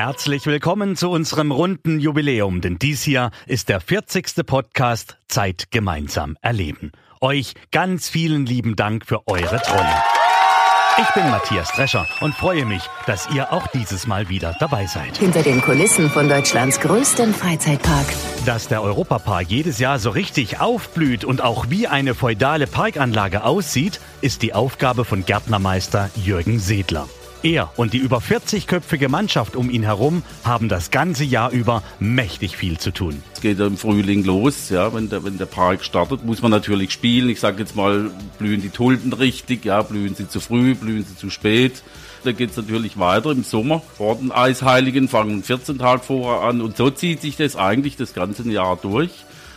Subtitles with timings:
[0.00, 4.46] Herzlich willkommen zu unserem runden Jubiläum, denn dies hier ist der 40.
[4.46, 6.92] Podcast Zeit gemeinsam erleben.
[7.20, 10.02] Euch ganz vielen lieben Dank für eure Treue.
[10.98, 15.16] Ich bin Matthias Drescher und freue mich, dass ihr auch dieses Mal wieder dabei seid.
[15.16, 18.06] Hinter den Kulissen von Deutschlands größtem Freizeitpark.
[18.46, 23.98] Dass der Europapark jedes Jahr so richtig aufblüht und auch wie eine feudale Parkanlage aussieht,
[24.20, 27.08] ist die Aufgabe von Gärtnermeister Jürgen Sedler.
[27.42, 32.56] Er und die über 40-köpfige Mannschaft um ihn herum haben das ganze Jahr über mächtig
[32.56, 33.22] viel zu tun.
[33.34, 36.92] Es geht im Frühling los, ja, wenn der, wenn der Park startet, muss man natürlich
[36.92, 37.28] spielen.
[37.28, 41.16] Ich sage jetzt mal, blühen die Tulpen richtig, ja, blühen sie zu früh, blühen sie
[41.16, 41.82] zu spät.
[42.24, 43.82] Da geht es natürlich weiter im Sommer.
[43.96, 48.14] Vor den Eisheiligen fangen 14 Tage vorher an und so zieht sich das eigentlich das
[48.14, 49.10] ganze Jahr durch.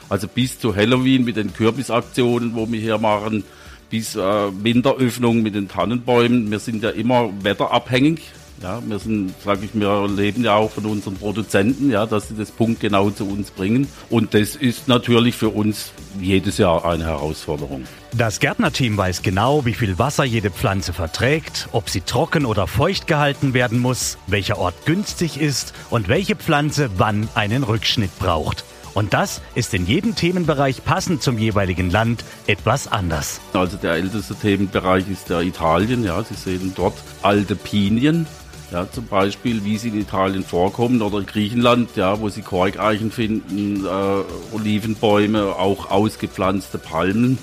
[0.10, 3.44] Also bis zu Halloween mit den Kürbisaktionen, wo wir hier machen,
[3.92, 6.50] bis äh, Winteröffnung mit den Tannenbäumen.
[6.50, 8.22] Wir sind ja immer wetterabhängig.
[8.64, 12.36] Ja, wir sind, sage ich, wir leben ja auch von unseren Produzenten, ja, dass sie
[12.36, 13.88] das Punkt genau zu uns bringen.
[14.10, 17.86] Und das ist natürlich für uns jedes Jahr eine Herausforderung.
[18.16, 23.08] Das Gärtnerteam weiß genau, wie viel Wasser jede Pflanze verträgt, ob sie trocken oder feucht
[23.08, 28.64] gehalten werden muss, welcher Ort günstig ist und welche Pflanze wann einen Rückschnitt braucht.
[28.94, 33.40] Und das ist in jedem Themenbereich passend zum jeweiligen Land etwas anders.
[33.54, 36.04] Also der älteste Themenbereich ist der Italien.
[36.04, 38.28] Ja, Sie sehen dort alte Pinien.
[38.72, 43.12] Ja, zum Beispiel, wie sie in Italien vorkommen oder in Griechenland, ja, wo sie Korkeichen
[43.12, 47.38] finden, äh, Olivenbäume, auch ausgepflanzte Palmen.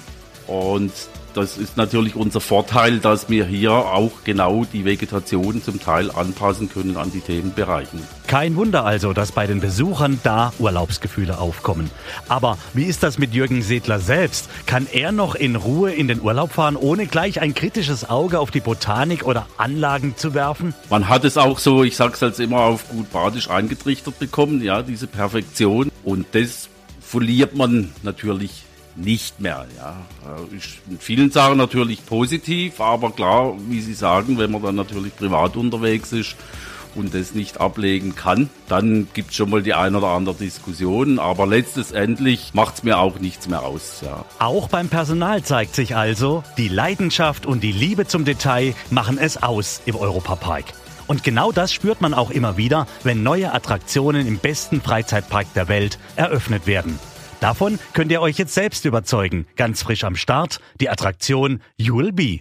[0.46, 0.90] Und
[1.34, 6.68] das ist natürlich unser Vorteil, dass wir hier auch genau die Vegetation zum Teil anpassen
[6.68, 7.98] können an die Themenbereiche.
[8.26, 11.90] Kein Wunder also, dass bei den Besuchern da Urlaubsgefühle aufkommen.
[12.28, 14.48] Aber wie ist das mit Jürgen Sedler selbst?
[14.66, 18.50] Kann er noch in Ruhe in den Urlaub fahren, ohne gleich ein kritisches Auge auf
[18.50, 20.74] die Botanik oder Anlagen zu werfen?
[20.90, 24.82] Man hat es auch so, ich sag's jetzt immer auf gut badisch eingetrichtert bekommen, ja,
[24.82, 25.90] diese Perfektion.
[26.04, 26.68] Und das
[27.00, 28.64] verliert man natürlich
[28.98, 29.66] nicht mehr.
[29.76, 29.96] Ja.
[30.56, 35.16] Ist in vielen Sachen natürlich positiv, aber klar, wie Sie sagen, wenn man dann natürlich
[35.16, 36.36] privat unterwegs ist
[36.94, 41.18] und das nicht ablegen kann, dann gibt es schon mal die ein oder andere Diskussion,
[41.18, 44.00] aber letztendlich macht es mir auch nichts mehr aus.
[44.04, 44.24] Ja.
[44.38, 49.42] Auch beim Personal zeigt sich also, die Leidenschaft und die Liebe zum Detail machen es
[49.42, 50.64] aus im Europapark.
[51.06, 55.68] Und genau das spürt man auch immer wieder, wenn neue Attraktionen im besten Freizeitpark der
[55.68, 56.98] Welt eröffnet werden.
[57.40, 59.46] Davon könnt ihr euch jetzt selbst überzeugen.
[59.56, 62.40] Ganz frisch am Start die Attraktion You'll Be.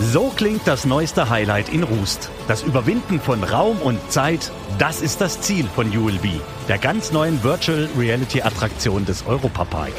[0.00, 2.30] So klingt das neueste Highlight in Rust.
[2.46, 7.42] Das Überwinden von Raum und Zeit, das ist das Ziel von ULB, der ganz neuen
[7.42, 9.92] Virtual Reality Attraktion des Europapark.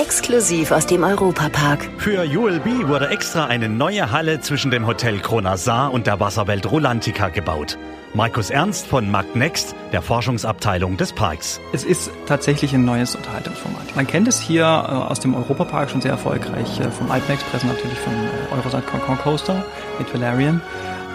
[0.00, 1.90] Exklusiv aus dem Europapark.
[1.98, 7.28] Für ULB wurde extra eine neue Halle zwischen dem Hotel Kronasar und der Wasserwelt Rolantica
[7.28, 7.76] gebaut.
[8.14, 11.60] Markus Ernst von Magnext, der Forschungsabteilung des Parks.
[11.72, 13.94] Es ist tatsächlich ein neues Unterhaltungsformat.
[13.94, 17.98] Man kennt es hier äh, aus dem Europapark schon sehr erfolgreich, äh, vom Alpenexpress natürlich
[18.00, 19.64] von äh, Eurosat Concon Coaster
[20.00, 20.60] mit Valerian.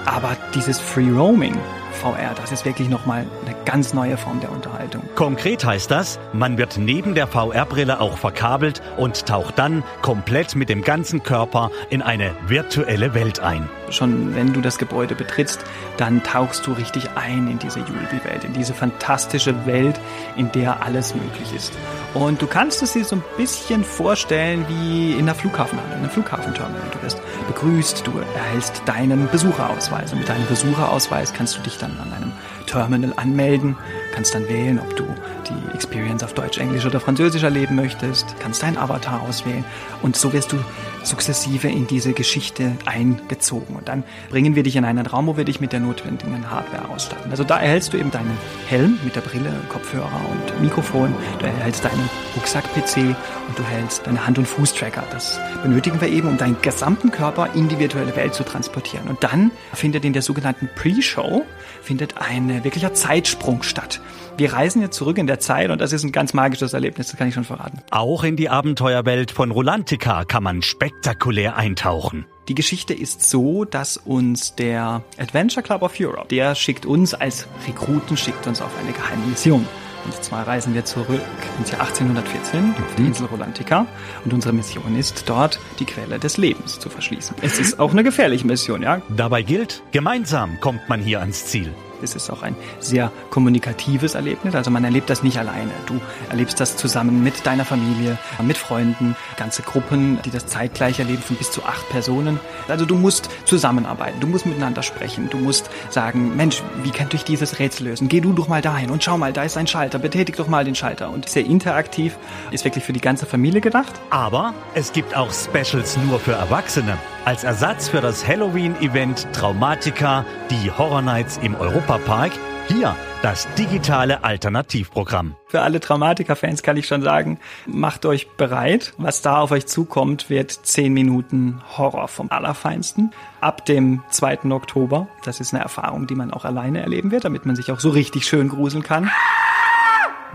[0.05, 1.57] Aber dieses Free Roaming,
[1.99, 2.33] VR.
[2.35, 5.03] Das ist wirklich nochmal eine ganz neue Form der Unterhaltung.
[5.15, 10.69] Konkret heißt das, man wird neben der VR-Brille auch verkabelt und taucht dann komplett mit
[10.69, 13.69] dem ganzen Körper in eine virtuelle Welt ein.
[13.89, 15.59] Schon wenn du das Gebäude betrittst,
[15.97, 19.99] dann tauchst du richtig ein in diese Julbi-Welt, in diese fantastische Welt,
[20.35, 21.73] in der alles möglich ist.
[22.13, 26.09] Und du kannst es dir so ein bisschen vorstellen wie in der Flughafenhalle, in einem
[26.09, 26.89] Flughafenterminal.
[26.91, 30.11] Du wirst begrüßt, du erhältst deinen Besucherausweis.
[30.13, 32.28] Und mit deinem Besucherausweis kannst du dich dann an einem
[32.69, 33.75] Terminal anmelden,
[34.13, 35.03] kannst dann wählen, ob du
[35.49, 39.65] die Experience auf Deutsch, Englisch oder Französisch erleben möchtest, kannst deinen Avatar auswählen
[40.03, 40.57] und so wirst du
[41.03, 43.75] sukzessive in diese Geschichte eingezogen.
[43.75, 46.89] Und dann bringen wir dich in einen Raum, wo wir dich mit der notwendigen Hardware
[46.89, 47.31] ausstatten.
[47.31, 48.37] Also da erhältst du eben deinen
[48.67, 54.27] Helm mit der Brille, Kopfhörer und Mikrofon, du erhältst deinen Rucksack-PC und du hältst deine
[54.27, 55.03] Hand- und Fußtracker.
[55.11, 59.07] Das benötigen wir eben, um deinen gesamten Körper in die virtuelle Welt zu transportieren.
[59.07, 61.45] Und dann findet in der sogenannten Pre-Show
[61.81, 62.17] findet
[62.59, 64.01] ein wirklicher Zeitsprung statt.
[64.37, 67.17] Wir reisen jetzt zurück in der Zeit und das ist ein ganz magisches Erlebnis, das
[67.17, 67.81] kann ich schon verraten.
[67.91, 72.25] Auch in die Abenteuerwelt von Rolantica kann man spektakulär eintauchen.
[72.47, 77.47] Die Geschichte ist so, dass uns der Adventure Club of Europe, der schickt uns als
[77.67, 79.67] Rekruten, schickt uns auf eine geheime Mission.
[80.05, 81.21] Und zwar reisen wir zurück
[81.59, 83.85] ins Jahr 1814 auf die Insel Rolantica
[84.23, 87.35] und unsere Mission ist dort, die Quelle des Lebens zu verschließen.
[87.41, 89.01] Es ist auch eine gefährliche Mission, ja.
[89.09, 91.73] Dabei gilt, gemeinsam kommt man hier ans Ziel.
[92.01, 94.55] Es ist auch ein sehr kommunikatives Erlebnis.
[94.55, 95.71] Also man erlebt das nicht alleine.
[95.85, 95.99] Du
[96.29, 101.35] erlebst das zusammen mit deiner Familie, mit Freunden, ganze Gruppen, die das zeitgleich erleben, von
[101.35, 102.39] bis zu acht Personen.
[102.67, 107.23] Also du musst zusammenarbeiten, du musst miteinander sprechen, du musst sagen, Mensch, wie könnte ich
[107.23, 108.09] dieses Rätsel lösen?
[108.09, 110.65] Geh du doch mal dahin und schau mal, da ist ein Schalter, betätig doch mal
[110.65, 111.09] den Schalter.
[111.09, 112.17] Und sehr interaktiv,
[112.51, 113.93] ist wirklich für die ganze Familie gedacht.
[114.09, 116.97] Aber es gibt auch Specials nur für Erwachsene.
[117.25, 121.53] Als Ersatz für das Halloween-Event Traumatica, die Horror Nights im
[121.89, 122.33] Europapark,
[122.67, 125.35] hier das digitale Alternativprogramm.
[125.47, 128.93] Für alle Traumatiker-Fans kann ich schon sagen, macht euch bereit.
[128.99, 133.09] Was da auf euch zukommt, wird 10 Minuten Horror vom Allerfeinsten.
[133.41, 134.51] Ab dem 2.
[134.51, 135.07] Oktober.
[135.23, 137.89] Das ist eine Erfahrung, die man auch alleine erleben wird, damit man sich auch so
[137.89, 139.09] richtig schön gruseln kann.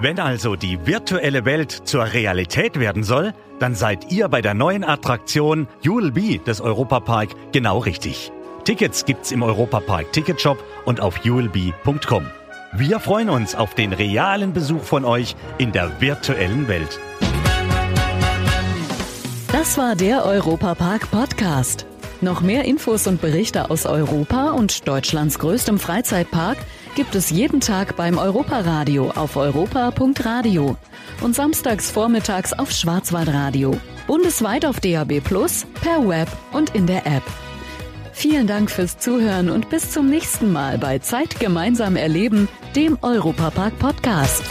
[0.00, 4.82] Wenn also die virtuelle Welt zur Realität werden soll, dann seid ihr bei der neuen
[4.82, 8.32] Attraktion You'll Be des Europapark genau richtig.
[8.64, 12.26] Tickets gibt's im Europapark Ticketshop und auf you'llbe.com.
[12.72, 16.99] Wir freuen uns auf den realen Besuch von euch in der virtuellen Welt.
[19.52, 21.87] Das war der Europapark Podcast.
[22.20, 26.56] Noch mehr Infos und Berichte aus Europa und Deutschlands größtem Freizeitpark
[26.94, 30.76] gibt es jeden Tag beim Europaradio auf europa.radio
[31.20, 33.78] und samstags vormittags auf Schwarzwaldradio.
[34.06, 37.22] Bundesweit auf DAB Plus, per Web und in der App.
[38.14, 43.78] Vielen Dank fürs Zuhören und bis zum nächsten Mal bei Zeit gemeinsam erleben, dem Europapark
[43.78, 44.44] Podcast.